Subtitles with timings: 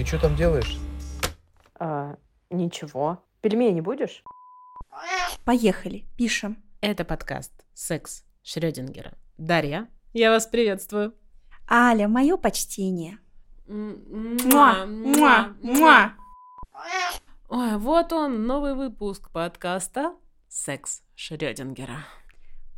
[0.00, 0.78] Ты что там делаешь?
[1.78, 2.16] А,
[2.48, 3.22] ничего.
[3.42, 4.24] Пельмени будешь?
[5.44, 6.56] Поехали, пишем.
[6.80, 9.12] Это подкаст «Секс Шрёдингера».
[9.36, 11.14] Дарья, я вас приветствую.
[11.70, 13.18] Аля, мое почтение.
[13.68, 16.14] Муа, муа, муа.
[17.50, 20.14] Ой, вот он, новый выпуск подкаста
[20.48, 22.06] «Секс Шрёдингера».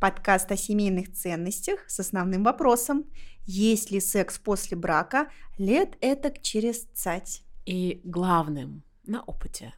[0.03, 3.05] Подкаст о семейных ценностях с основным вопросом.
[3.45, 7.41] Есть ли секс после брака лет этак через цать?
[7.65, 9.73] И главным на опыте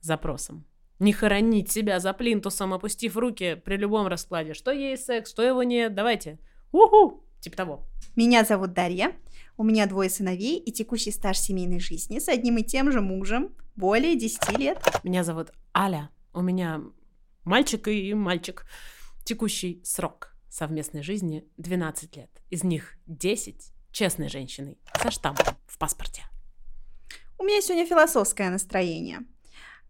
[0.00, 0.64] запросом.
[0.98, 4.54] Не хоронить себя за плинтусом, опустив руки при любом раскладе.
[4.54, 6.38] Что есть секс, что его нет, давайте.
[6.72, 7.22] Уху!
[7.40, 7.84] Типа того.
[8.16, 9.12] Меня зовут Дарья.
[9.58, 13.54] У меня двое сыновей и текущий стаж семейной жизни с одним и тем же мужем
[13.76, 14.78] более 10 лет.
[15.04, 16.08] Меня зовут Аля.
[16.32, 16.80] У меня
[17.44, 18.64] мальчик и мальчик.
[19.30, 22.30] Текущий срок совместной жизни 12 лет.
[22.50, 26.24] Из них 10 честной женщиной со штампом в паспорте.
[27.38, 29.20] У меня сегодня философское настроение.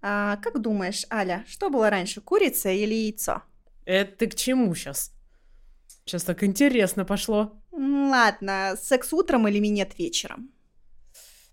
[0.03, 3.43] А, как думаешь, Аля, что было раньше, курица или яйцо?
[3.87, 5.15] Это ты к чему сейчас?
[6.05, 7.59] Сейчас так интересно пошло.
[7.73, 10.53] Ладно, секс утром или минет вечером?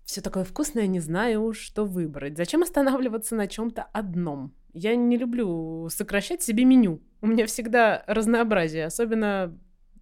[0.08, 2.38] Все такое вкусное, не знаю что выбрать.
[2.38, 4.54] Зачем останавливаться на чем-то одном?
[4.72, 7.02] Я не люблю сокращать себе меню.
[7.20, 9.54] У меня всегда разнообразие, особенно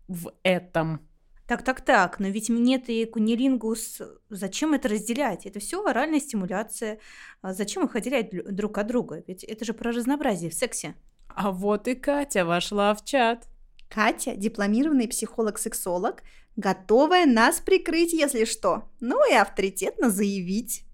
[0.06, 1.00] в этом.
[1.48, 5.44] Так, так, так, но ведь минет и кунилингус, зачем это разделять?
[5.44, 7.00] Это все оральная стимуляция.
[7.42, 9.24] А Зачем их отделять друг от друга?
[9.26, 10.94] Ведь это же про разнообразие в сексе.
[11.26, 13.48] А вот и Катя вошла в чат.
[13.88, 16.22] Катя, дипломированный психолог-сексолог,
[16.56, 18.88] готовая нас прикрыть, если что.
[19.00, 20.84] Ну и авторитетно заявить.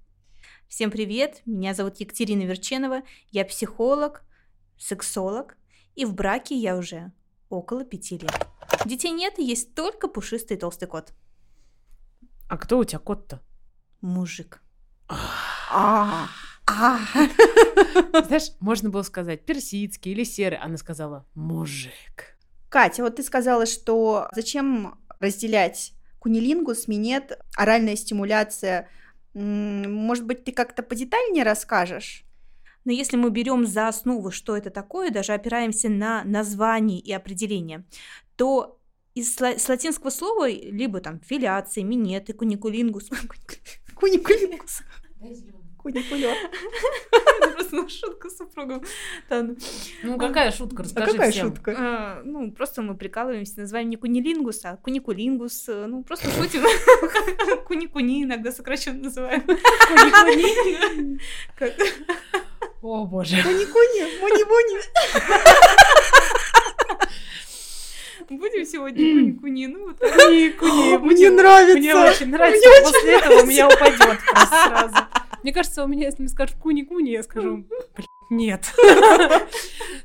[0.68, 4.22] Всем привет, меня зовут Екатерина Верченова, я психолог,
[4.78, 5.56] сексолог,
[5.94, 7.12] и в браке я уже
[7.50, 8.46] около пяти лет.
[8.86, 11.12] Детей нет, есть только пушистый толстый кот.
[12.48, 13.42] А кто у тебя кот-то?
[14.00, 14.62] Мужик.
[15.70, 16.28] А.
[16.66, 20.58] Знаешь, можно было сказать персидский или серый.
[20.58, 22.38] Она сказала мужик.
[22.72, 28.88] Катя, вот ты сказала, что зачем разделять кунилингус, минет, оральная стимуляция.
[29.34, 32.24] Может быть, ты как-то подетальнее расскажешь?
[32.84, 37.84] Но если мы берем за основу, что это такое, даже опираемся на название и определение,
[38.36, 38.78] то
[39.14, 43.10] из с латинского слова либо там филиация, минеты, куникулингус.
[43.94, 44.82] Куникулингус.
[45.82, 46.36] Куникулер.
[47.54, 48.82] Просто ну, шутка с супругом.
[49.28, 49.46] Да,
[50.02, 51.48] ну, какая шутка, А расскажи какая всем.
[51.48, 51.74] шутка?
[51.76, 55.68] а, Ну, просто мы прикалываемся, называем не кунилингус, а куникулингус.
[55.68, 56.62] э, Ну, просто шутим.
[57.66, 59.42] Куни-куни иногда сокращенно называем.
[59.42, 61.18] Куни-куни.
[62.82, 63.36] О, боже.
[63.42, 64.78] Куни-куни, муни-муни.
[68.30, 69.66] Будем сегодня куни-куни.
[69.66, 69.98] Ну, вот.
[69.98, 70.98] Куни-куни.
[70.98, 71.78] Мне нравится.
[71.78, 72.68] Мне очень нравится.
[72.68, 74.94] Мне После этого у меня упадет просто сразу.
[75.42, 77.64] Мне кажется, у меня, если мне скажут куни-куни, я скажу,
[77.96, 78.72] «Блин, нет.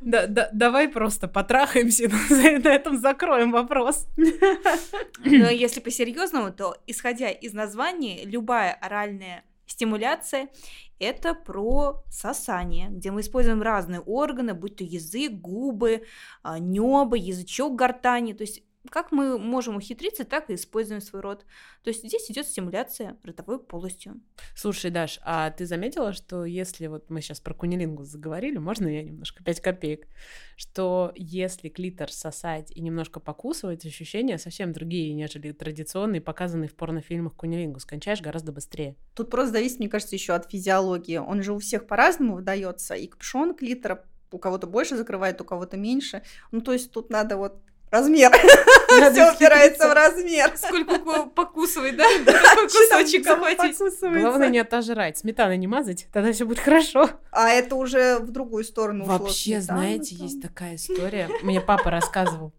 [0.01, 4.07] Да- да- Давай просто потрахаемся, на на этом закроем вопрос.
[4.17, 10.49] Но если по-серьезному, то, исходя из названия, любая оральная стимуляция–
[10.99, 16.03] это про сосание, где мы используем разные органы, будь то язык, губы,
[16.41, 18.33] а, небо, язычок гортани.
[18.33, 21.45] То есть как мы можем ухитриться, так и используем свой рот.
[21.83, 24.21] То есть здесь идет стимуляция ротовой полостью.
[24.55, 29.03] Слушай, Даш, а ты заметила, что если вот мы сейчас про кунилингу заговорили, можно я
[29.03, 30.07] немножко 5 копеек,
[30.55, 37.35] что если клитор сосать и немножко покусывать, ощущения совсем другие, нежели традиционные, показанные в порнофильмах
[37.35, 37.85] кунилингус.
[37.85, 38.95] Кончаешь гораздо быстрее.
[39.15, 41.17] Тут просто зависит, мне кажется, еще от физиологии.
[41.17, 42.95] Он же у всех по-разному выдается.
[42.95, 46.23] И капюшон клитора у кого-то больше закрывает, у кого-то меньше.
[46.51, 47.61] Ну, то есть тут надо вот
[47.91, 48.31] размер.
[48.31, 50.51] Все упирается в размер.
[50.55, 52.05] Сколько покусывать, да?
[52.25, 53.77] Такой кусочек захватить.
[54.01, 57.09] Главное не отожрать, сметаны не мазать, тогда все будет хорошо.
[57.31, 59.17] А это уже в другую сторону ушло.
[59.17, 61.29] Вообще, знаете, есть такая история.
[61.41, 62.53] Мне папа рассказывал.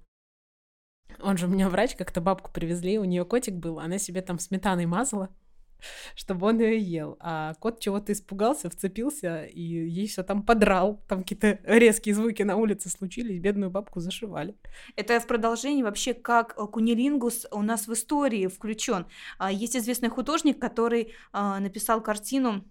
[1.20, 4.38] Он же у меня врач, как-то бабку привезли, у нее котик был, она себе там
[4.38, 5.30] сметаной мазала,
[6.14, 7.16] чтобы он ее ел.
[7.20, 11.02] А кот чего-то испугался, вцепился, и ей все там подрал.
[11.08, 14.56] Там какие-то резкие звуки на улице случились, бедную бабку зашивали.
[14.96, 19.06] Это в продолжении вообще, как э, кунилингус у нас в истории включен.
[19.38, 22.64] А, Есть известный художник, который а, написал картину,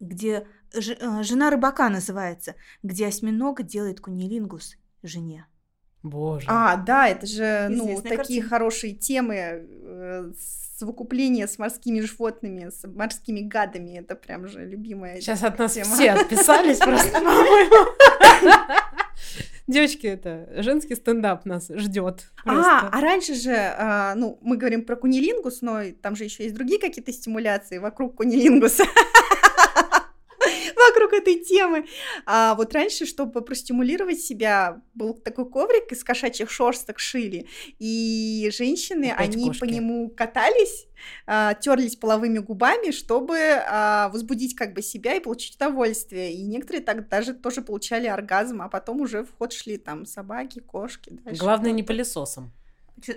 [0.00, 0.80] где э,
[1.22, 5.46] жена рыбака называется, где осьминог делает кунилингус жене.
[6.02, 6.46] Боже.
[6.48, 8.48] А, да, это же, ну, Известная такие картина.
[8.48, 10.32] хорошие темы, э,
[10.78, 15.94] совокупление с морскими животными, с морскими гадами, это прям же любимая Сейчас от нас тема.
[15.94, 17.88] все отписались просто, по-моему.
[19.68, 22.32] Девочки, это женский стендап нас ждет.
[22.44, 26.56] А, а раньше же, а, ну, мы говорим про кунилингус, но там же еще есть
[26.56, 28.84] другие какие-то стимуляции вокруг кунилингуса.
[31.02, 31.86] Вокруг этой темы.
[32.26, 37.46] А вот раньше, чтобы простимулировать себя, был такой коврик из кошачьих шерсток шили,
[37.78, 39.60] и женщины, Опять они кошки.
[39.60, 40.86] по нему катались,
[41.26, 46.32] а, терлись половыми губами, чтобы а, возбудить как бы себя и получить удовольствие.
[46.32, 50.60] И некоторые так даже тоже получали оргазм, а потом уже в ход шли там собаки,
[50.60, 51.10] кошки.
[51.10, 52.52] дальше Главное, не пылесосом.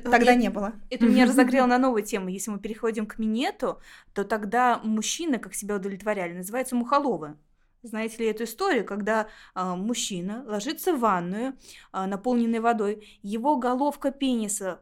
[0.03, 0.73] Тогда Я- не было.
[0.89, 2.29] Это меня разогрело на новую тему.
[2.29, 3.79] Если мы переходим к минету,
[4.13, 7.35] то тогда мужчины, как себя удовлетворяли, называются мухоловы.
[7.85, 11.55] Знаете ли эту историю, когда а, мужчина ложится в ванную,
[11.91, 14.81] а, наполненной водой, его головка пениса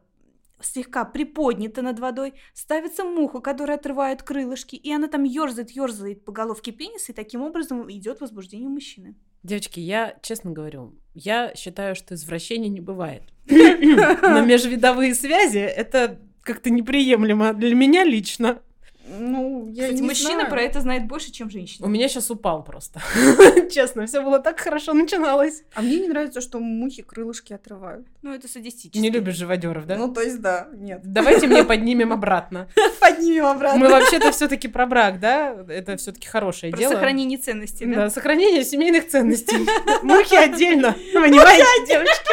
[0.60, 6.32] слегка приподнята над водой, ставится муха, которая отрывает крылышки, и она там ерзает, ерзает по
[6.32, 9.14] головке пениса, и таким образом идет возбуждение мужчины.
[9.42, 13.24] Девочки, я честно говорю, я считаю, что извращения не бывает.
[13.50, 18.62] Но межвидовые связи это как-то неприемлемо для меня лично.
[19.06, 20.50] Ну, я Кстати, не мужчина знаю.
[20.50, 21.86] про это знает больше, чем женщина.
[21.86, 23.00] У меня сейчас упал просто.
[23.70, 25.62] Честно, все было так хорошо начиналось.
[25.74, 28.06] А мне не нравится, что мухи крылышки отрывают.
[28.22, 28.98] Ну, это садистически.
[28.98, 29.96] Не любишь живодеров, да?
[29.96, 31.00] Ну, то есть, да, нет.
[31.04, 32.68] Давайте мне поднимем обратно.
[33.00, 33.78] Поднимем обратно.
[33.78, 35.54] Мы вообще-то все-таки про брак, да?
[35.68, 36.92] Это все-таки хорошее Про дело.
[36.92, 37.94] сохранение ценностей, да?
[37.96, 39.56] Да, сохранение семейных ценностей.
[40.02, 42.30] Мухи отдельно, понимаете, девочки?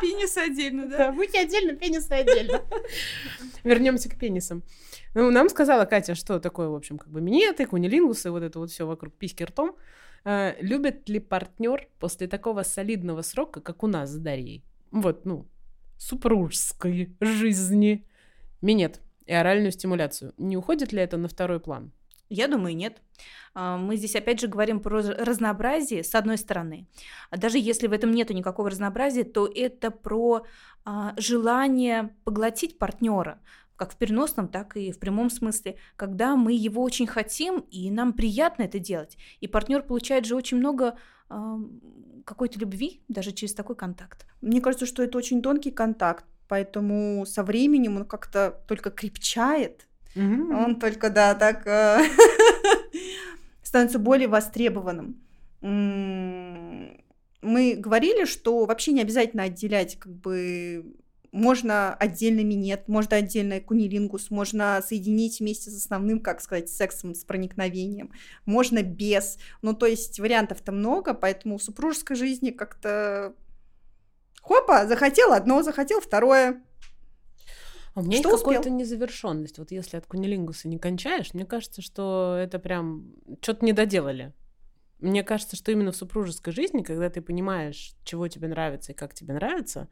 [0.00, 0.98] Пенис отдельно, да?
[0.98, 2.62] Да, мухи отдельно, пенисы отдельно.
[3.64, 4.62] Вернемся к пенисам.
[5.14, 8.70] Ну, нам сказала Катя, что такое, в общем, как бы минеты, кунилингусы, вот это вот
[8.70, 9.76] все вокруг письки ртом.
[10.24, 15.46] Э, любит ли партнер после такого солидного срока, как у нас с Дарьей, вот, ну,
[15.98, 18.06] супружеской жизни,
[18.60, 20.32] минет и оральную стимуляцию?
[20.36, 21.92] Не уходит ли это на второй план?
[22.30, 23.02] Я думаю, нет.
[23.54, 26.86] А, Мы здесь опять же говорим про раз- разнообразие с одной стороны.
[27.30, 30.46] А Даже если в этом нету никакого разнообразия, то это про
[30.84, 33.40] а, желание поглотить партнера,
[33.76, 38.12] как в переносном, так и в прямом смысле, когда мы его очень хотим, и нам
[38.12, 39.16] приятно это делать.
[39.40, 40.96] И партнер получает же очень много
[41.28, 41.58] а,
[42.24, 44.24] какой-то любви даже через такой контакт.
[44.40, 49.88] Мне кажется, что это очень тонкий контакт, поэтому со временем он как-то только крепчает.
[50.16, 52.02] Он только, да, так э,
[53.62, 55.20] становится более востребованным.
[55.60, 56.96] Мы
[57.76, 60.84] говорили, что вообще не обязательно отделять, как бы
[61.32, 67.24] можно отдельно минет, можно отдельно кунилингус, можно соединить вместе с основным, как сказать, сексом с
[67.24, 68.12] проникновением,
[68.46, 69.38] можно без.
[69.62, 73.34] Ну, то есть вариантов-то много, поэтому в супружеской жизни как-то
[74.42, 76.62] хопа, захотел одно, захотел второе.
[77.94, 79.58] А у меня Что есть какая-то незавершенность.
[79.58, 84.32] Вот если от кунилингуса не кончаешь, мне кажется, что это прям что-то не доделали.
[85.00, 89.14] Мне кажется, что именно в супружеской жизни, когда ты понимаешь, чего тебе нравится и как
[89.14, 89.88] тебе нравится,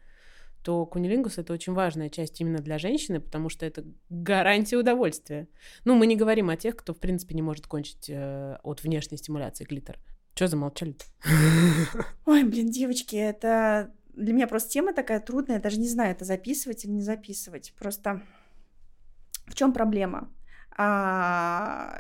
[0.62, 5.48] то кунилингус это очень важная часть именно для женщины, потому что это гарантия удовольствия.
[5.84, 9.16] Ну, мы не говорим о тех, кто, в принципе, не может кончить э, от внешней
[9.16, 9.98] стимуляции клитор.
[10.34, 11.04] Че замолчали-то?
[12.26, 16.25] Ой, блин, девочки, это для меня просто тема такая трудная, я даже не знаю, это
[16.25, 17.73] записывать или не записывать.
[17.79, 18.23] Просто
[19.47, 20.31] в чем проблема?
[20.76, 21.99] А,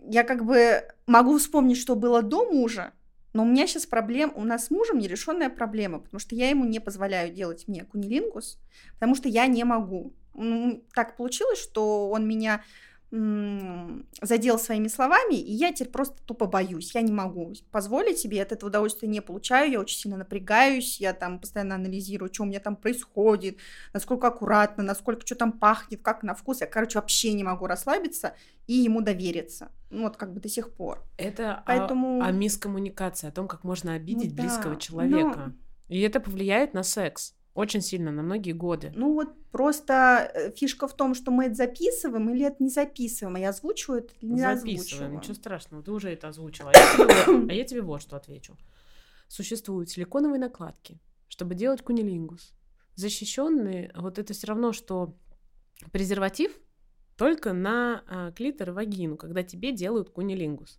[0.00, 2.92] я как бы могу вспомнить, что было до мужа,
[3.32, 6.64] но у меня сейчас проблем, у нас с мужем нерешенная проблема, потому что я ему
[6.64, 8.58] не позволяю делать мне кунилингус,
[8.94, 10.14] потому что я не могу.
[10.34, 12.62] М, Так получилось, что он меня
[14.22, 16.94] задел своими словами, и я теперь просто тупо боюсь.
[16.94, 21.00] Я не могу позволить себе, я от этого удовольствия не получаю, я очень сильно напрягаюсь,
[21.00, 23.58] я там постоянно анализирую, что у меня там происходит,
[23.92, 26.60] насколько аккуратно, насколько что там пахнет, как на вкус.
[26.60, 28.34] Я, короче, вообще не могу расслабиться
[28.66, 29.70] и ему довериться.
[29.90, 31.04] Ну, вот как бы до сих пор.
[31.16, 35.54] Это о- Поэтому- о, мискоммуникации, о том, как можно обидеть да, близкого но- человека.
[35.88, 38.92] И это повлияет на секс очень сильно, на многие годы.
[38.94, 43.36] Ну вот просто э, фишка в том, что мы это записываем или это не записываем,
[43.36, 45.12] а я озвучиваю это или не Записываем, озвучиваю.
[45.18, 46.70] ничего страшного, ты уже это озвучила.
[46.72, 48.56] А я тебе вот- а я тебе вот что отвечу.
[49.28, 52.52] Существуют силиконовые накладки, чтобы делать кунилингус.
[52.94, 55.14] Защищенные, вот это все равно, что
[55.92, 56.52] презерватив
[57.16, 60.78] только на а, клитор и вагину, когда тебе делают кунилингус.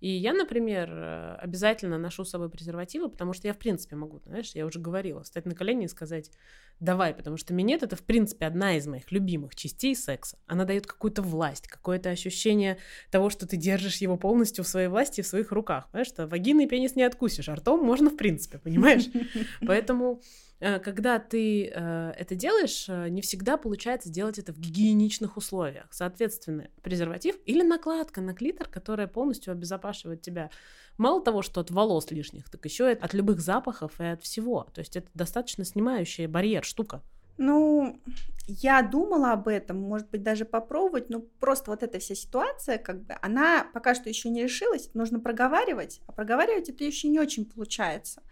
[0.00, 4.20] И я, например, э, обязательно ношу с собой презервативы, потому что я, в принципе, могу,
[4.26, 6.30] знаешь, я уже говорила, встать на колени и сказать
[6.78, 10.38] «давай», потому что минет— это, в принципе, одна из моих любимых частей секса.
[10.46, 12.78] Она дает какую-то власть, какое-то ощущение
[13.10, 15.88] того, что ты держишь его полностью в своей власти и в своих руках.
[15.90, 19.06] Понимаешь, что вагины и пенис не откусишь, а ртом можно, в принципе, понимаешь?
[19.66, 20.22] Поэтому
[20.60, 25.86] когда ты э, это делаешь, э, не всегда получается делать это в гигиеничных условиях.
[25.90, 30.50] Соответственно, презерватив или накладка на клитор, которая полностью обезопасивает тебя
[30.96, 34.66] мало того, что от волос лишних, так еще и от любых запахов и от всего.
[34.74, 37.02] То есть это достаточно снимающая барьер штука.
[37.36, 38.00] Ну,
[38.48, 43.04] я думала об этом, может быть, даже попробовать, но просто вот эта вся ситуация, как
[43.04, 47.44] бы, она пока что еще не решилась, нужно проговаривать, а проговаривать это еще не очень
[47.44, 48.22] получается.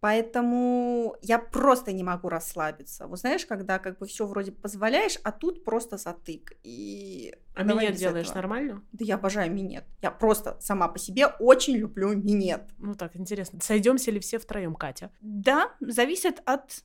[0.00, 3.06] Поэтому я просто не могу расслабиться.
[3.06, 6.54] Вот знаешь, когда как бы все вроде позволяешь, а тут просто затык.
[6.62, 8.38] И а минет делаешь этого.
[8.38, 8.82] нормально?
[8.92, 9.84] Да я обожаю минет.
[10.00, 12.62] Я просто сама по себе очень люблю минет.
[12.78, 13.60] Ну так, интересно.
[13.60, 15.10] Сойдемся ли все втроем, Катя?
[15.20, 16.82] Да, зависит от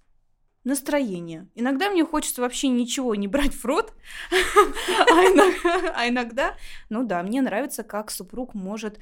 [0.66, 1.48] настроения.
[1.56, 3.94] Иногда мне хочется вообще ничего не брать в рот,
[4.32, 6.58] а, а иногда,
[6.90, 9.00] ну да, мне нравится, как супруг может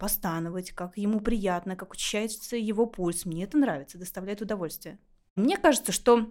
[0.00, 3.26] постановать, как ему приятно, как учащается его пульс.
[3.26, 4.98] Мне это нравится, доставляет удовольствие.
[5.36, 6.30] Мне кажется, что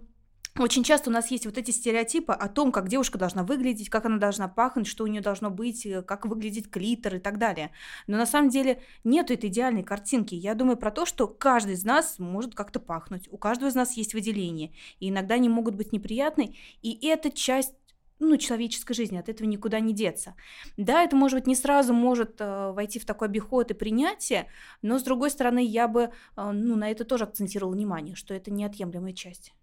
[0.58, 4.04] очень часто у нас есть вот эти стереотипы о том, как девушка должна выглядеть, как
[4.04, 7.70] она должна пахнуть, что у нее должно быть, э, как выглядит клитор и так далее.
[8.08, 10.34] Но на самом деле нет этой идеальной картинки.
[10.34, 13.28] Я думаю про то, что каждый из нас может как-то пахнуть.
[13.30, 14.74] У каждого из нас есть выделения.
[14.98, 16.56] И иногда они могут быть неприятны.
[16.82, 17.74] И это часть
[18.20, 20.34] ну, человеческой жизни, от этого никуда не деться.
[20.76, 24.46] Да, это, может быть, не сразу может э, войти в такой обиход и принятие,
[24.82, 28.52] но, с другой стороны, я бы э, ну, на это тоже акцентировала внимание, что это
[28.52, 29.54] неотъемлемая часть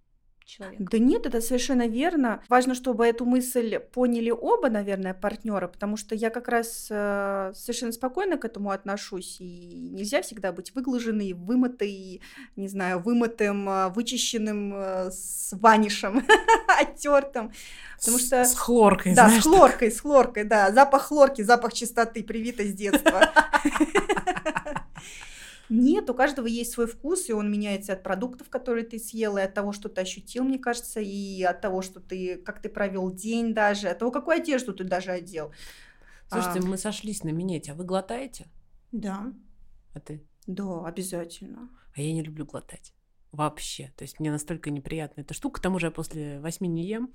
[0.48, 0.84] человека.
[0.90, 2.42] Да нет, это совершенно верно.
[2.50, 7.92] Важно, чтобы эту мысль поняли оба, наверное, партнера, потому что я как раз э, совершенно
[7.92, 12.22] спокойно к этому отношусь, и нельзя всегда быть выглаженной, вымытой,
[12.56, 16.26] не знаю, вымытым, э, вычищенным э, с ванишем,
[16.80, 17.52] оттертым.
[18.00, 18.46] Потому что...
[18.46, 20.72] С хлоркой, Да, с хлоркой, с хлоркой, да.
[20.72, 23.32] Запах хлорки, запах чистоты, привито с детства.
[25.70, 29.42] Нет, у каждого есть свой вкус, и он меняется от продуктов, которые ты съел, и
[29.42, 33.12] от того, что ты ощутил, мне кажется, и от того, что ты, как ты провел
[33.12, 35.52] день даже, от того, какую одежду ты даже одел.
[36.30, 36.64] Слушайте, а...
[36.64, 38.48] мы сошлись на минете, а вы глотаете?
[38.92, 39.34] Да.
[39.94, 40.26] А ты?
[40.46, 41.70] Да, обязательно.
[41.96, 42.94] А я не люблю глотать
[43.32, 43.92] вообще.
[43.96, 45.60] То есть мне настолько неприятна эта штука.
[45.60, 47.14] К тому же я после восьми не ем.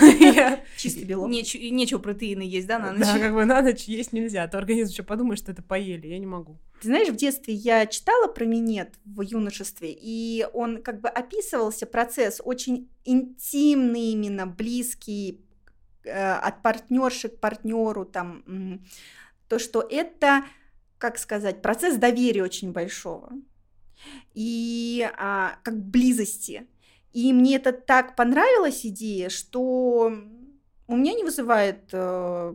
[0.76, 1.28] Чистый белок.
[1.28, 3.06] Нечего протеины есть, да, на ночь?
[3.06, 4.44] Да, как бы на ночь есть нельзя.
[4.44, 6.06] А то организм еще подумает, что это поели.
[6.06, 6.58] Я не могу.
[6.80, 11.86] Ты знаешь, в детстве я читала про минет в юношестве, и он как бы описывался
[11.86, 15.40] процесс очень интимный именно, близкий
[16.04, 18.82] э, от партнерши к партнеру, там,
[19.48, 20.44] то, что это,
[20.98, 23.32] как сказать, процесс доверия очень большого
[24.34, 26.66] и а, как близости.
[27.12, 30.12] И мне это так понравилась идея, что
[30.86, 32.54] у меня не вызывает э,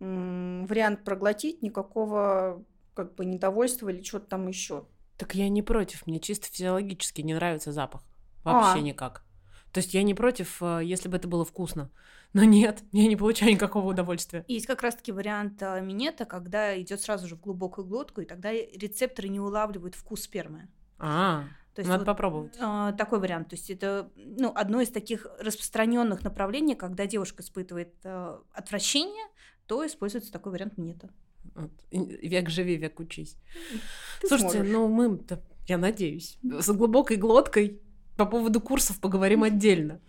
[0.00, 4.86] вариант проглотить никакого как бы недовольства или что-то там еще.
[5.16, 8.02] Так я не против, мне чисто физиологически не нравится запах.
[8.42, 8.82] Вообще а.
[8.82, 9.24] никак.
[9.72, 11.90] То есть я не против, э, если бы это было вкусно.
[12.32, 14.44] Но нет, я не получаю никакого удовольствия.
[14.48, 18.52] Есть как раз-таки вариант а, минета, когда идет сразу же в глубокую глотку, и тогда
[18.52, 20.68] рецепторы не улавливают вкус спермы.
[20.98, 22.56] А, то есть Надо вот, попробовать.
[22.60, 23.48] А, такой вариант.
[23.48, 29.26] То есть это ну, одно из таких распространенных направлений, когда девушка испытывает а, отвращение,
[29.66, 31.10] то используется такой вариант минета.
[31.54, 31.70] Вот.
[31.90, 33.36] Век живи, век учись.
[34.20, 34.72] Ты Слушайте, сможешь.
[34.72, 35.20] ну мы,
[35.68, 37.80] я надеюсь, с глубокой глоткой
[38.16, 40.00] по поводу курсов поговорим отдельно.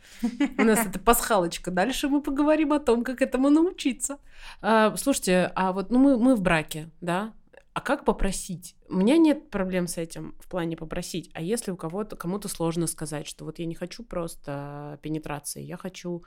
[0.57, 1.71] У нас это пасхалочка.
[1.71, 4.19] Дальше мы поговорим о том, как этому научиться.
[4.61, 7.33] А, слушайте, а вот ну мы, мы в браке, да?
[7.73, 8.75] А как попросить?
[8.87, 11.29] У меня нет проблем с этим в плане попросить.
[11.33, 15.75] А если у кого-то кому-то сложно сказать, что вот я не хочу просто пенетрации, я
[15.75, 16.23] хочу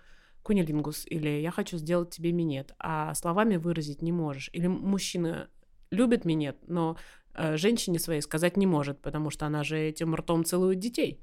[0.48, 4.48] кунилингус, или я хочу сделать тебе минет, а словами выразить не можешь.
[4.54, 5.50] Или мужчина
[5.90, 6.96] любит минет, но
[7.34, 11.20] э, женщине своей сказать не может, потому что она же этим ртом целует детей.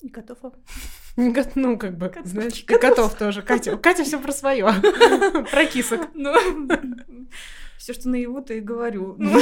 [0.00, 0.38] И котов.
[1.16, 2.26] Ну, как бы, котов.
[2.28, 2.76] знаешь, котов.
[2.76, 3.42] и котов тоже.
[3.42, 4.66] Катя, Катя все про свое.
[5.50, 6.08] Про кисок.
[6.14, 6.32] Ну,
[7.76, 9.16] все, что наяву, то и говорю.
[9.18, 9.40] Ну.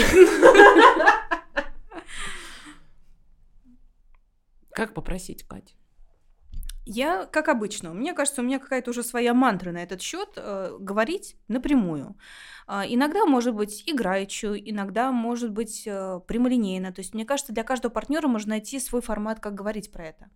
[4.70, 5.75] Как попросить, Катя?
[6.88, 10.76] Я, как обычно, мне кажется, у меня какая-то уже своя мантра на этот счет э,
[10.78, 12.16] говорить напрямую.
[12.69, 16.93] Э, иногда может быть играючи, иногда может быть э, прямолинейно.
[16.93, 20.31] То есть, мне кажется, для каждого партнера можно найти свой формат, как говорить про это.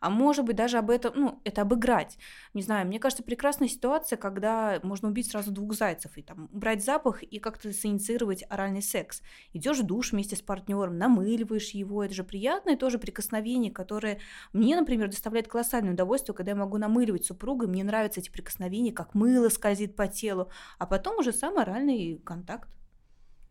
[0.00, 2.18] А может быть, даже об этом, ну, это обыграть.
[2.52, 6.84] Не знаю, мне кажется, прекрасная ситуация, когда можно убить сразу двух зайцев и там брать
[6.84, 9.22] запах и как-то синициировать оральный секс.
[9.52, 14.18] Идешь в душ вместе с партнером, намыливаешь его, это же приятное тоже прикосновение, которое
[14.52, 19.14] мне, например, доставляет колоссальную удовольствие, когда я могу намыливать супруга, мне нравятся эти прикосновения, как
[19.14, 22.68] мыло скользит по телу, а потом уже сам оральный контакт.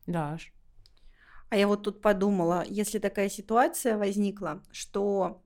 [0.08, 0.38] Да.
[1.50, 5.42] А я вот тут подумала, если такая ситуация возникла, что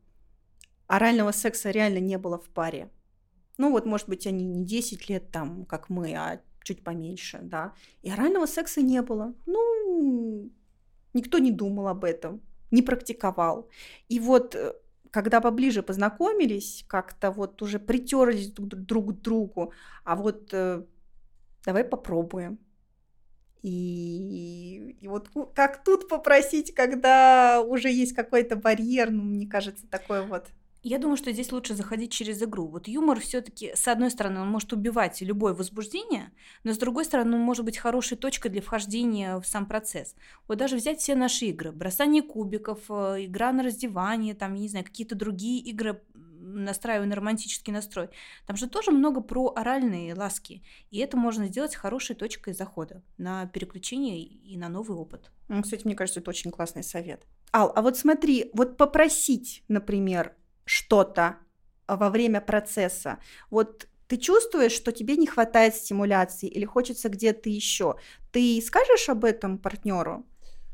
[0.88, 2.90] орального секса реально не было в паре.
[3.58, 7.74] Ну вот, может быть, они не 10 лет там, как мы, а чуть поменьше, да.
[8.02, 9.34] И орального секса не было.
[9.46, 10.52] Ну,
[11.14, 13.70] никто не думал об этом, не практиковал.
[14.10, 14.74] И вот э,
[15.16, 19.72] когда поближе познакомились, как-то вот уже притерлись друг к другу,
[20.04, 20.84] а вот э,
[21.64, 22.60] давай попробуем.
[23.62, 30.22] И, и вот как тут попросить, когда уже есть какой-то барьер, ну, мне кажется, такое
[30.22, 30.48] вот
[30.88, 32.68] я думаю, что здесь лучше заходить через игру.
[32.68, 36.32] Вот юмор все-таки, с одной стороны, он может убивать любое возбуждение,
[36.64, 40.16] но с другой стороны, он может быть хорошей точкой для вхождения в сам процесс.
[40.48, 44.68] Вот даже взять все наши игры, бросание кубиков, э, игра на раздевание, там, я не
[44.68, 48.10] знаю, какие-то другие игры, настраивая на романтический настрой.
[48.46, 50.62] Там же тоже много про оральные ласки.
[50.92, 55.32] И это можно сделать хорошей точкой захода на переключение и на новый опыт.
[55.48, 57.24] Ну, кстати, мне кажется, это очень классный совет.
[57.52, 60.36] Ал, а вот смотри, вот попросить, например,
[60.66, 61.38] что-то
[61.88, 63.20] а, во время процесса.
[63.50, 67.96] Вот ты чувствуешь, что тебе не хватает стимуляции или хочется где-то еще.
[68.32, 70.26] Ты скажешь об этом партнеру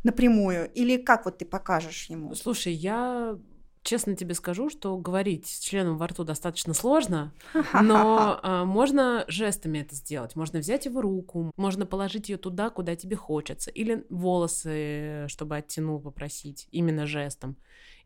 [0.03, 2.33] напрямую или как вот ты покажешь ему?
[2.35, 3.37] Слушай, я
[3.83, 7.33] честно тебе скажу, что говорить с членом во рту достаточно сложно,
[7.81, 10.35] но э, можно жестами это сделать.
[10.35, 15.99] Можно взять его руку, можно положить ее туда, куда тебе хочется, или волосы, чтобы оттянул,
[15.99, 17.57] попросить именно жестом,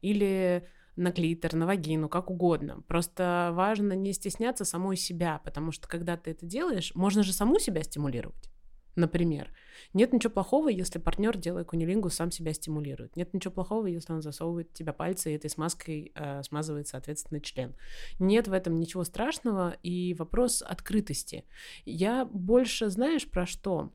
[0.02, 2.82] или на клитор, на вагину, как угодно.
[2.88, 7.60] Просто важно не стесняться самой себя, потому что когда ты это делаешь, можно же саму
[7.60, 8.50] себя стимулировать.
[8.96, 9.54] Например,
[9.94, 13.18] нет ничего плохого, если партнер, делая кунилингу, сам себя стимулирует.
[13.18, 17.76] Нет ничего плохого, если он засовывает тебя пальцы и этой смазкой э, смазывает, соответственно, член.
[18.20, 21.44] Нет в этом ничего страшного, и вопрос открытости.
[21.84, 23.94] Я больше знаешь про что?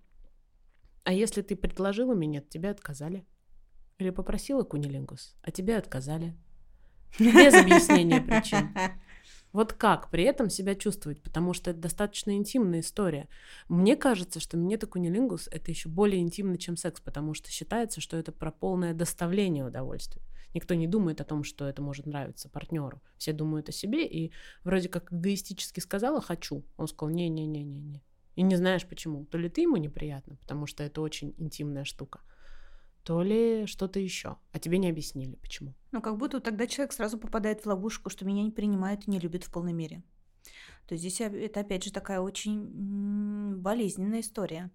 [1.05, 3.25] А если ты предложила меня, тебя отказали?
[3.99, 6.37] Или попросила кунилингус, а тебя отказали?
[7.19, 8.71] Без объяснения причин.
[9.53, 13.29] Вот как при этом себя чувствовать, потому что это достаточно интимная история.
[13.69, 18.17] Мне кажется, что минета кунилингус— это еще более интимно, чем секс, потому что считается, что
[18.17, 20.23] это про полное доставление удовольствия.
[20.55, 23.03] Никто не думает о том, что это может нравиться партнеру.
[23.19, 26.65] Все думают о себе, и вроде как эгоистически сказала «хочу».
[26.77, 28.03] Он сказал «не-не-не-не-не».
[28.37, 29.25] И не знаешь почему.
[29.27, 32.21] То ли ты ему неприятно, потому что это очень интимная штука,
[33.05, 34.37] то ли что-то еще.
[34.53, 35.75] А тебе не объяснили, почему.
[35.93, 39.19] Ну, как будто тогда человек сразу попадает в ловушку, что меня не принимают и не
[39.19, 40.03] любят в полной мере.
[40.87, 44.71] То есть здесь это, опять же, такая очень болезненная история.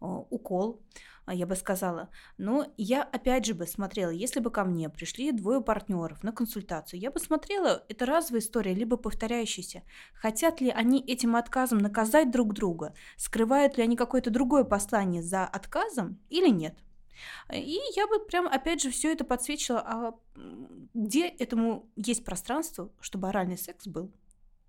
[0.00, 0.80] Укол,
[1.26, 2.08] а, я бы сказала.
[2.38, 7.00] Но я, опять же, бы смотрела, если бы ко мне пришли двое партнеров на консультацию,
[7.00, 9.82] я бы смотрела, это разовая история, либо повторяющаяся.
[10.14, 12.94] Хотят ли они этим отказом наказать друг друга?
[13.18, 16.78] Скрывают ли они какое-то другое послание за отказом или нет?
[17.52, 20.14] И я бы прям, опять же, все это подсвечила, а
[20.94, 24.10] где этому есть пространство, чтобы оральный секс был.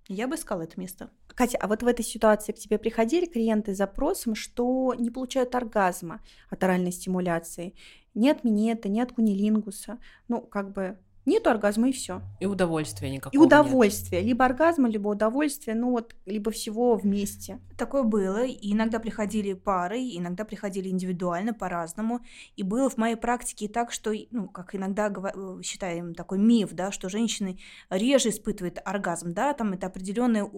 [0.07, 1.11] Я бы искала это место.
[1.27, 5.53] Катя, а вот в этой ситуации к тебе приходили клиенты с запросом, что не получают
[5.53, 7.75] оргазма от оральной стимуляции?
[8.15, 9.99] Ни от минета, ни от кунилингуса.
[10.27, 10.97] Ну, как бы
[11.29, 12.21] нет оргазма и все.
[12.39, 13.33] И удовольствия никакого.
[13.33, 14.21] И удовольствие.
[14.21, 14.29] Нет.
[14.29, 17.59] Либо оргазма, либо удовольствие, ну вот, либо всего вместе.
[17.77, 18.43] Такое было.
[18.45, 22.21] И иногда приходили пары, иногда приходили индивидуально, по-разному.
[22.55, 26.91] И было в моей практике так, что, ну, как иногда э, считаем такой миф, да,
[26.91, 30.49] что женщины реже испытывают оргазм, да, там это определенное,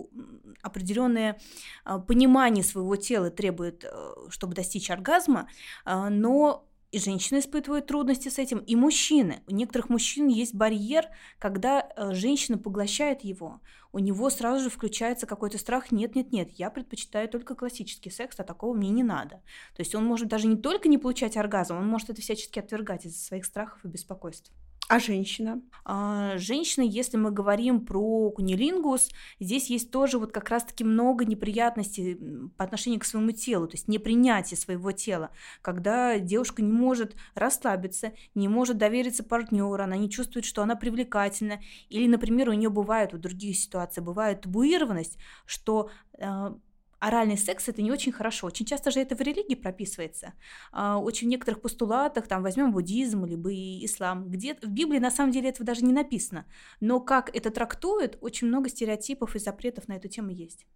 [0.61, 1.37] определенное
[1.83, 5.47] а, понимание своего тела требует, э, чтобы достичь оргазма,
[5.85, 9.43] но и женщины испытывают трудности с этим, и мужчины.
[9.47, 11.05] У некоторых мужчин есть барьер,
[11.39, 13.61] когда э, женщина поглощает его.
[13.93, 15.91] У него сразу же включается какой-то страх.
[15.91, 19.37] Нет, нет, нет, я предпочитаю только классический секс, а такого мне не надо.
[19.75, 23.05] То есть он может даже не только не получать оргазм, он может это всячески отвергать
[23.05, 24.51] из-за своих страхов и беспокойств.
[24.91, 25.61] А женщина?
[25.85, 32.19] А, женщина, если мы говорим про кунилингус, здесь есть тоже вот как раз-таки много неприятностей
[32.57, 38.11] по отношению к своему телу, то есть непринятие своего тела, когда девушка не может расслабиться,
[38.35, 43.13] не может довериться партнеру, она не чувствует, что она привлекательна, или, например, у нее бывают
[43.13, 46.57] вот другие ситуации, бывает табуированность, что а,
[47.01, 48.47] оральный секс это не очень хорошо.
[48.47, 50.33] Очень часто же это в религии прописывается.
[50.71, 55.31] А, очень в некоторых постулатах, там возьмем буддизм либо ислам, где в Библии на самом
[55.31, 56.45] деле этого даже не написано.
[56.79, 60.67] Но как это трактуют, очень много стереотипов и запретов на эту тему есть.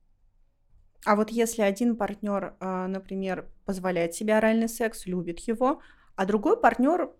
[1.05, 5.79] А вот если один партнер, а, например, позволяет себе оральный секс, любит его,
[6.15, 7.11] а другой партнер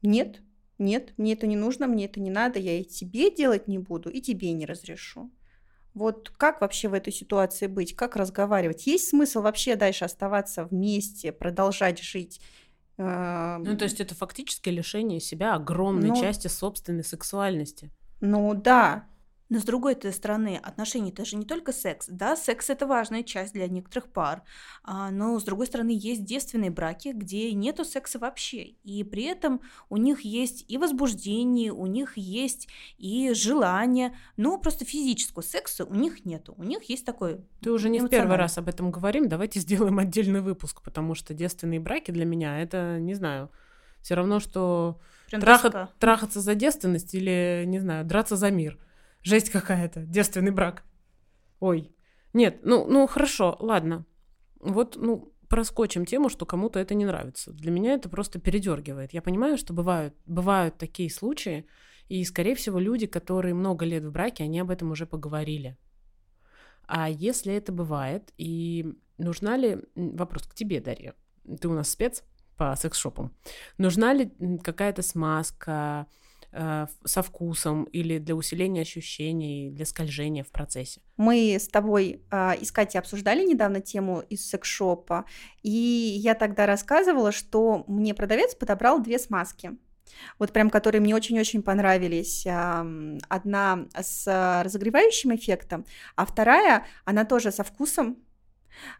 [0.00, 0.40] нет,
[0.78, 4.08] нет, мне это не нужно, мне это не надо, я и тебе делать не буду,
[4.08, 5.30] и тебе не разрешу.
[5.94, 7.96] Вот как вообще в этой ситуации быть?
[7.96, 8.86] Как разговаривать?
[8.86, 12.40] Есть смысл вообще дальше оставаться вместе, продолжать жить?
[12.96, 17.90] Э, Ну, то есть это фактически лишение себя огромной Ну- части собственной сексуальности.
[18.20, 19.04] Ну да,
[19.50, 22.06] Но с другой -то стороны, отношения это же не только секс.
[22.08, 24.42] Да, секс это важная часть для некоторых пар.
[24.84, 28.62] а, но с другой стороны, есть девственные браки, где нету секса вообще.
[28.84, 34.84] И при этом у них есть и возбуждение, у них есть и желание, но просто
[34.84, 36.54] физического секса у них нету.
[36.56, 39.28] У них есть такой Ты уже не в первый раз об этом говорим.
[39.28, 43.50] Давайте сделаем отдельный выпуск, потому что девственные браки для меня это, не знаю,
[44.00, 48.78] все равно, что прям траха- трахаться за девственность или, не знаю, драться за мир.
[49.22, 50.84] Жесть какая-то, девственный брак.
[51.58, 51.94] Ой.
[52.32, 54.06] Нет, ну, ну хорошо, ладно.
[54.60, 57.52] Вот, ну, проскочим тему, что кому-то это не нравится.
[57.52, 59.12] Для меня это просто передергивает.
[59.12, 61.66] Я понимаю, что бывают, бывают такие случаи,
[62.08, 65.76] и, скорее всего, люди, которые много лет в браке, они об этом уже поговорили.
[66.86, 69.78] А если это бывает, и нужна ли...
[69.94, 71.14] Вопрос к тебе, Дарья.
[71.60, 72.24] Ты у нас спец
[72.56, 73.32] по секс-шопам.
[73.78, 76.06] Нужна ли какая-то смазка
[76.52, 81.00] э, со вкусом или для усиления ощущений, для скольжения в процессе?
[81.16, 85.24] Мы с тобой а, и с Катей обсуждали недавно тему из секс-шопа,
[85.62, 89.72] и я тогда рассказывала, что мне продавец подобрал две смазки.
[90.38, 92.44] Вот прям, которые мне очень-очень понравились.
[93.28, 95.84] Одна с разогревающим эффектом,
[96.16, 98.16] а вторая, она тоже со вкусом.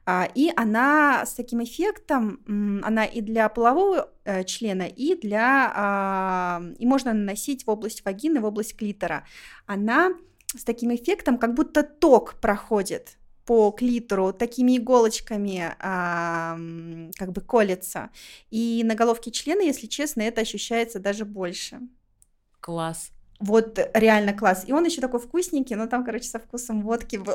[0.06, 2.40] А, И она с таким эффектом,
[2.84, 5.72] она и для полового э, члена, и для...
[5.74, 9.24] а, И можно наносить в область вагины, в область клитора.
[9.66, 10.10] Она
[10.46, 16.56] с таким эффектом, как будто ток проходит по клитору, такими иголочками а,
[17.16, 18.10] как бы колется.
[18.50, 21.80] И на головке члена, если честно, это ощущается даже больше.
[22.60, 23.10] Класс.
[23.40, 24.64] Вот реально класс.
[24.66, 27.34] И он еще такой вкусненький, но там, короче, со вкусом водки был.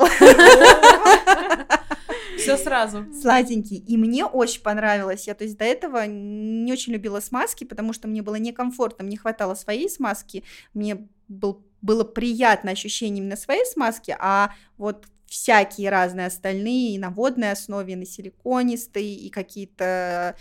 [2.37, 3.05] Все сразу.
[3.19, 3.77] Сладенький.
[3.77, 5.25] И мне очень понравилось.
[5.25, 9.17] Я, то есть, до этого не очень любила смазки, потому что мне было некомфортно, мне
[9.17, 16.27] хватало своей смазки, мне был, было приятно ощущение именно своей смазки, а вот всякие разные
[16.27, 20.35] остальные, и на водной основе, и на силиконистой, и какие-то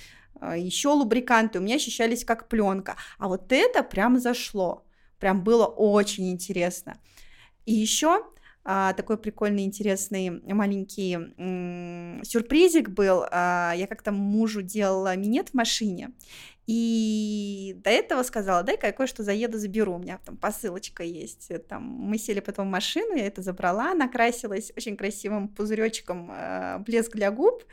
[0.57, 2.97] еще лубриканты у меня ощущались как пленка.
[3.19, 4.84] А вот это прям зашло.
[5.25, 7.01] Прям было очень интересно.
[7.65, 8.27] И еще
[8.63, 13.25] а, такой прикольный, интересный маленький м, сюрпризик был.
[13.31, 16.11] А, я как-то мужу делала минет в машине,
[16.67, 21.51] и до этого сказала, дай-ка я кое-что заеду, заберу, у меня там посылочка есть.
[21.69, 27.17] Там, мы сели потом в машину, я это забрала, накрасилась очень красивым пузыречком э, блеск
[27.17, 27.65] для губ,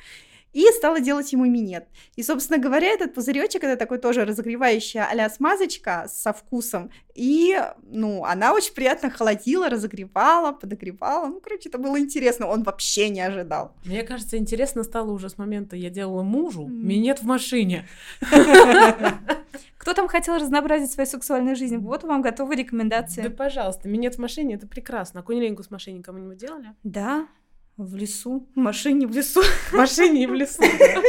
[0.54, 1.88] и стала делать ему минет.
[2.16, 6.92] И, собственно говоря, этот пузыречек это такой тоже разогревающая а смазочка со вкусом.
[7.16, 11.28] И, ну, она очень приятно холодила, разогревала, подогревала.
[11.28, 12.48] Ну, короче, это было интересно.
[12.48, 13.74] Он вообще не ожидал.
[13.86, 16.88] Мне кажется, интересно стало уже с момента, я делала мужу М.
[16.88, 17.88] минет в машине.
[19.78, 21.78] Кто там хотел разнообразить свою сексуальную жизнь?
[21.78, 23.28] Вот вам готовые Да, рекомендации.
[23.30, 25.22] пожалуйста, минет в машине, это прекрасно.
[25.22, 26.76] А кунилингу с машине кому-нибудь делали?
[26.84, 27.28] Да,
[27.78, 29.42] в лесу, в машине в лесу.
[29.42, 30.62] В машине и в лесу.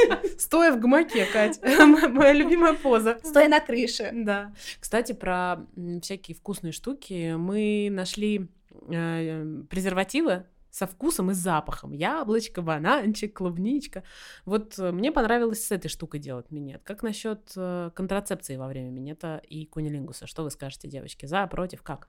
[0.09, 0.21] да.
[0.39, 1.59] Стоя в гамаке, Кать.
[1.63, 3.19] М- Моя любимая поза.
[3.23, 4.11] Стоя на крыше.
[4.13, 4.55] Да.
[4.81, 5.67] Кстати, про
[6.03, 8.49] всякие вкусные штуки мы нашли
[8.91, 11.93] э, презервативы со вкусом и запахом.
[11.93, 14.05] Яблочко, бананчик, клубничка.
[14.47, 16.81] Вот э, мне понравилось с этой штукой делать минет.
[16.85, 20.27] Как насчет э, контрацепции во время минета и кунилингуса?
[20.27, 21.27] Что вы скажете, девочки?
[21.27, 22.09] За, против, как?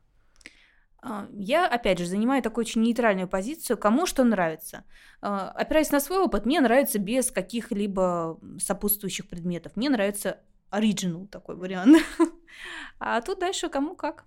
[1.05, 4.85] А, Я, опять же, занимаю такую очень нейтральную позицию, кому что нравится.
[5.21, 9.73] А, Опираясь на свой опыт, мне нравится без каких-либо сопутствующих предметов.
[9.75, 10.39] Мне нравится
[10.69, 11.97] оригинал такой вариант.
[12.99, 14.25] А тут дальше кому как.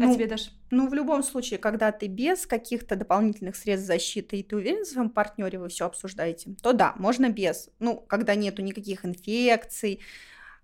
[0.00, 0.50] А Ну, тебе, Даш?
[0.70, 4.88] Ну, в любом случае, когда ты без каких-то дополнительных средств защиты, и ты уверен в
[4.88, 7.70] своем партнере, вы все обсуждаете, то да, можно без.
[7.78, 10.00] Ну, когда нету никаких инфекций,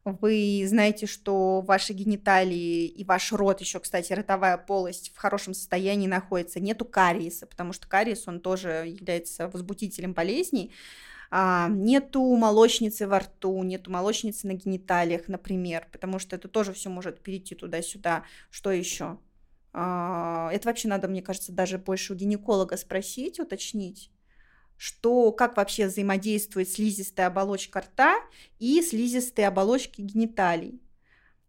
[0.05, 6.07] вы знаете, что ваши гениталии и ваш рот, еще, кстати, ротовая полость в хорошем состоянии
[6.07, 10.73] находится, нету кариеса, потому что кариес, он тоже является возбудителем болезней,
[11.31, 16.91] а, нету молочницы во рту, нету молочницы на гениталиях, например, потому что это тоже все
[16.91, 18.25] может перейти туда-сюда.
[18.51, 19.19] Что еще?
[19.73, 24.11] А, Это вообще надо, мне кажется, даже больше у гинеколога спросить, уточнить,
[24.77, 28.17] что, как вообще взаимодействует слизистая оболочка рта
[28.59, 30.81] и слизистые оболочки гениталий.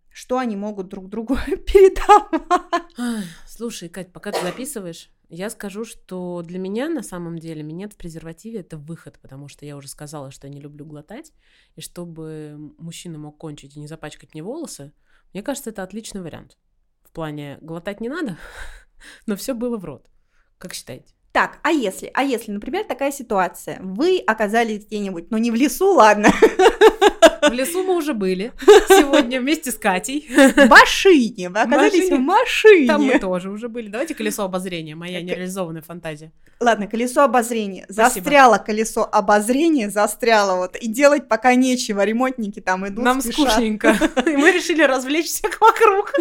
[0.10, 2.94] Что они могут друг другу передавать.
[2.98, 7.94] Ай, Слушай, Кать, пока ты записываешь, я скажу, что для меня на самом деле минет
[7.94, 11.34] в презервативе это выход, потому что я уже сказала, что я не люблю глотать,
[11.76, 14.94] и чтобы мужчина мог кончить и не запачкать мне волосы,
[15.34, 16.58] мне кажется, это отличный вариант.
[17.04, 18.38] В плане глотать не надо,
[19.26, 20.10] но все было в рот.
[20.58, 21.15] Как считаете?
[21.36, 25.94] Так, а если, а если, например, такая ситуация, вы оказались где-нибудь, ну не в лесу,
[25.94, 26.30] ладно,
[27.42, 28.52] В лесу мы уже были
[28.90, 30.28] сегодня вместе с Катей.
[30.30, 31.50] В машине.
[31.50, 32.88] Вы оказались в машине.
[32.88, 33.88] Там мы тоже уже были.
[33.88, 36.32] Давайте колесо обозрения, моя Как- нереализованная фантазия.
[36.60, 37.86] Ладно, колесо обозрения.
[37.90, 38.24] Спасибо.
[38.26, 40.76] Застряло колесо обозрения, застряло вот.
[40.78, 42.04] И делать пока нечего.
[42.04, 43.52] Ремонтники там идут, Нам спешат.
[43.52, 43.90] скучненько.
[44.26, 46.14] И мы решили развлечь всех вокруг.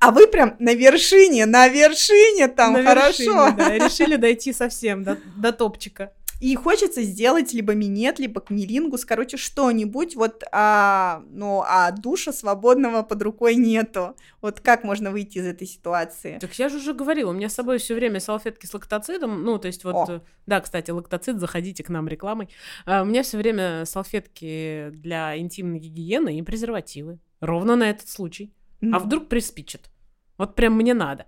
[0.00, 3.22] А вы прям на вершине, на вершине там, На хорошо.
[3.22, 6.12] вершине, да, решили дойти совсем до, до топчика.
[6.40, 13.02] И хочется сделать либо минет, либо книлингус, короче, что-нибудь, вот, а, ну, а душа свободного
[13.02, 14.16] под рукой нету.
[14.40, 16.38] Вот как можно выйти из этой ситуации?
[16.40, 19.44] Так я же уже говорила, у меня с собой все время салфетки с лактоцидом.
[19.44, 20.12] Ну, то есть вот, О.
[20.14, 22.48] э, да, кстати, лактоцид, заходите к нам рекламой.
[22.86, 27.18] А, у меня все время салфетки для интимной гигиены и презервативы.
[27.40, 28.54] Ровно на этот случай.
[28.80, 29.90] А Ну, вдруг приспичит?
[30.38, 31.26] Вот прям мне надо.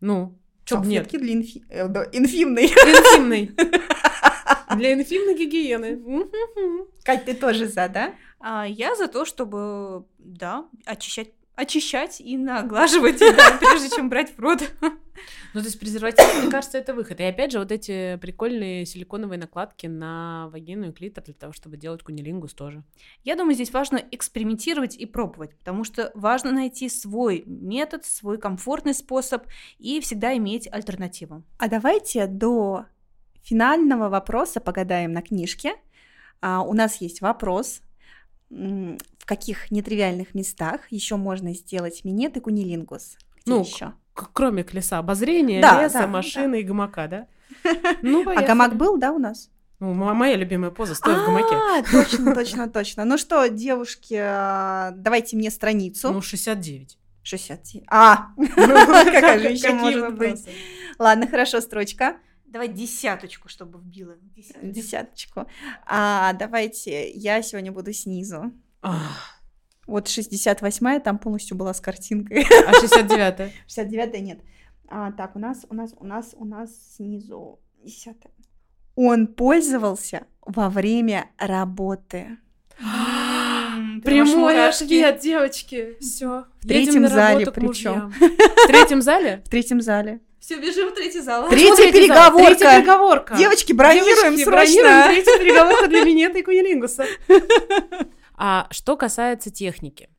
[0.00, 1.04] Ну, чё б нет.
[1.04, 2.72] салфетки для инфи- э, да, инфимной.
[4.76, 6.00] Для инфимной гигиены.
[7.04, 8.14] Кать, ты тоже за, да?
[8.40, 14.40] А я за то, чтобы, да, очищать очищать и наглаживать, да, прежде чем брать в
[14.40, 14.62] рот.
[15.54, 17.20] Ну, то есть презерватив, мне кажется, это выход.
[17.20, 21.76] И опять же, вот эти прикольные силиконовые накладки на вагину и клитор для того, чтобы
[21.76, 22.82] делать кунилингус тоже.
[23.22, 28.94] Я думаю, здесь важно экспериментировать и пробовать, потому что важно найти свой метод, свой комфортный
[28.94, 29.46] способ
[29.78, 31.44] и всегда иметь альтернативу.
[31.58, 32.86] А давайте до
[33.42, 35.74] финального вопроса погадаем на книжке.
[36.40, 37.80] А, у нас есть вопрос.
[38.50, 43.16] В каких нетривиальных местах еще можно сделать минет и кунилингус?
[43.36, 43.92] Где Ну, еще?
[44.14, 47.26] Кроме колеса обозрения, Да, леса, да, машины и гамака, да?
[48.02, 49.50] Ну, А гамак был, да, у нас?
[49.80, 51.56] Ну, моя любимая поза, стоя в гамаке.
[51.56, 53.04] А, точно, точно, точно.
[53.04, 56.12] Ну что, девушки, а, давайте мне страницу.
[56.12, 56.98] Ну, 69.
[57.22, 57.60] 60.
[57.88, 60.46] А, какая же еще может быть?
[60.98, 62.16] Ладно, хорошо, строчка.
[62.52, 64.14] Давай десяточку, чтобы вбила.
[64.62, 65.46] Десяточку.
[65.86, 68.52] А, давайте, я сегодня буду снизу.
[68.82, 69.40] Ах,
[69.86, 72.44] Вот 68-я там полностью была с картинкой.
[72.66, 73.50] А 69-я?
[73.66, 74.40] 69-я нет.
[74.86, 78.16] А, так, у нас, у нас, у нас, у нас снизу 10
[78.96, 82.36] Он пользовался во время работы.
[84.04, 85.96] Прямой ответ, девочки.
[86.00, 86.44] Все.
[86.60, 88.10] В третьем зале причем.
[88.20, 89.42] В третьем зале?
[89.46, 90.20] В третьем зале.
[90.42, 91.48] Все, бежим в третий зал.
[91.48, 92.32] Третья Третий зал.
[92.32, 92.46] переговорка.
[92.56, 93.36] Третья переговорка.
[93.36, 94.82] Девочки, бронируем Девочки, срочно.
[94.82, 97.06] бронируем третью переговорку для минета и кунилингуса.
[98.34, 100.10] А что касается техники.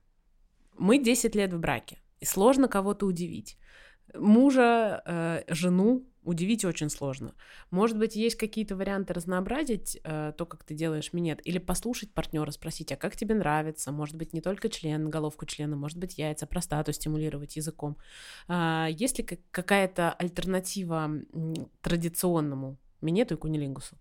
[0.78, 3.58] Мы 10 лет в браке, и сложно кого-то удивить.
[4.14, 7.34] Мужа, э, жену удивить очень сложно.
[7.72, 12.52] Может быть, есть какие-то варианты разнообразить э, то, как ты делаешь минет, или послушать партнера,
[12.52, 13.92] спросить, а как тебе нравится?
[13.92, 17.98] Может быть, не только член, головку члена, может быть, яйца, простату стимулировать языком.
[18.48, 21.12] А, есть ли как- какая-то альтернатива
[21.82, 23.98] традиционному минету и кунилингусу?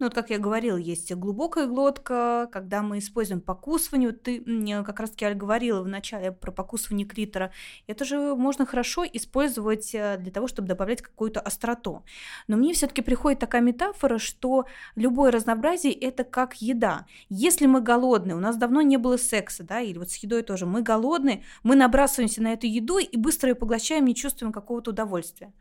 [0.00, 4.08] Ну, вот как я говорила, есть глубокая глотка, когда мы используем покусывание.
[4.08, 4.42] Вот ты
[4.82, 7.52] как раз-таки, говорила в начале про покусывание клитора.
[7.86, 12.02] Это же можно хорошо использовать э, для того, чтобы добавлять какую-то остроту.
[12.48, 14.64] Но мне все-таки приходит такая метафора, что
[14.96, 17.04] любое разнообразие– это как еда.
[17.28, 20.64] Если мы голодны, у нас давно не было секса, да, или вот с едой тоже,
[20.64, 25.52] мы голодны, мы набрасываемся на эту еду и быстро ее поглощаем, не чувствуем какого-то удовольствия.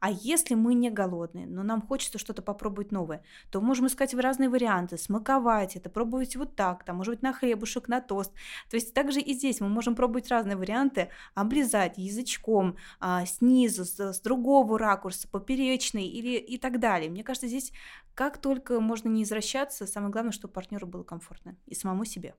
[0.00, 4.48] А если мы не голодные, но нам хочется что-то попробовать новое, то можем искать разные
[4.48, 8.32] варианты, смаковать это, пробовать вот так, там, может быть, на хлебушек, на тост.
[8.70, 13.98] То есть также и здесь мы можем пробовать разные варианты, облизать язычком, а, снизу, с,
[13.98, 17.10] с другого ракурса, поперечный или и так далее.
[17.10, 17.72] Мне кажется, здесь
[18.14, 22.34] как только можно не извращаться, самое главное, чтобы партнеру было комфортно и самому себе.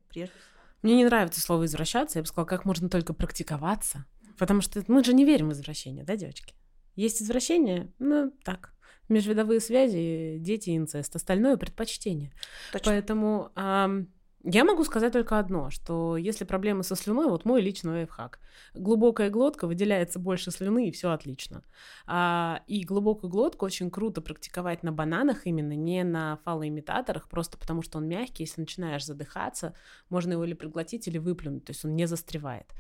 [0.82, 4.06] Мне не нравится слово извращаться, я бы сказала, как можно только практиковаться.
[4.38, 6.56] Потому что мы же не верим в извращение, да, девочки?
[6.96, 8.74] Есть извращение, ну, так,
[9.10, 12.32] межвидовые связи, дети, инцест, остальное предпочтение.
[12.72, 12.92] Точно.
[12.92, 14.08] Поэтому ам,
[14.44, 18.40] я могу сказать только одно, что если проблемы со слюной, вот мой личный лайфхак.
[18.74, 21.64] Глубокая глотка, выделяется больше слюны, и все отлично.
[22.06, 27.82] А, и глубокую глотку очень круто практиковать на бананах именно, не на фалоимитаторах, просто потому
[27.82, 29.76] что он мягкий, если начинаешь задыхаться,
[30.10, 32.74] можно его или проглотить, или выплюнуть, то есть он не застревает.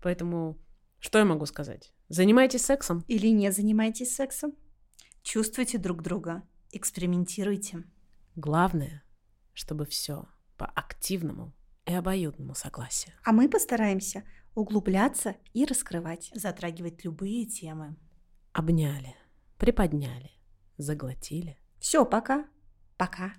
[0.00, 0.58] Поэтому
[1.00, 1.92] что я могу сказать?
[2.08, 3.04] Занимайтесь сексом.
[3.08, 4.52] Или не занимаетесь сексом?
[5.22, 7.84] Чувствуйте друг друга, экспериментируйте.
[8.36, 9.02] Главное,
[9.52, 11.54] чтобы все по активному
[11.86, 13.14] и обоюдному согласию.
[13.24, 16.30] А мы постараемся углубляться и раскрывать.
[16.34, 17.96] Затрагивать любые темы.
[18.52, 19.14] Обняли,
[19.58, 20.30] приподняли,
[20.76, 21.58] заглотили.
[21.78, 22.44] Все, пока.
[22.96, 23.32] Пока.